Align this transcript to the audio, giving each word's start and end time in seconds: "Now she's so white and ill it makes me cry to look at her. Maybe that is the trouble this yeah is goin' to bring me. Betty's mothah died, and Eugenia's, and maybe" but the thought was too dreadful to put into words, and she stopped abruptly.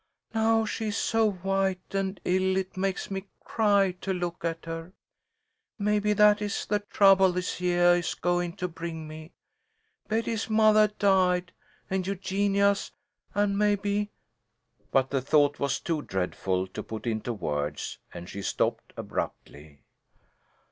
"Now 0.33 0.65
she's 0.65 0.97
so 0.97 1.29
white 1.29 1.93
and 1.93 2.19
ill 2.25 2.57
it 2.57 2.75
makes 2.75 3.11
me 3.11 3.27
cry 3.43 3.91
to 4.01 4.11
look 4.11 4.43
at 4.43 4.65
her. 4.65 4.93
Maybe 5.77 6.13
that 6.13 6.41
is 6.41 6.65
the 6.65 6.79
trouble 6.79 7.31
this 7.33 7.61
yeah 7.61 7.91
is 7.91 8.15
goin' 8.15 8.53
to 8.53 8.67
bring 8.67 9.07
me. 9.07 9.31
Betty's 10.07 10.49
mothah 10.49 10.87
died, 10.97 11.51
and 11.87 12.07
Eugenia's, 12.07 12.91
and 13.35 13.55
maybe" 13.59 14.09
but 14.89 15.11
the 15.11 15.21
thought 15.21 15.59
was 15.59 15.79
too 15.79 16.01
dreadful 16.01 16.65
to 16.69 16.81
put 16.81 17.05
into 17.05 17.31
words, 17.31 17.99
and 18.11 18.27
she 18.27 18.41
stopped 18.41 18.93
abruptly. 18.97 19.81